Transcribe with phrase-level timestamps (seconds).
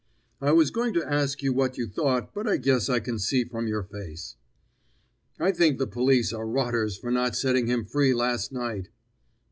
[0.41, 3.43] "]"I was going to ask you what you thought, but I guess I can see
[3.43, 4.35] from your face."
[5.39, 8.89] "I think the police are rotters for not setting him free last night!"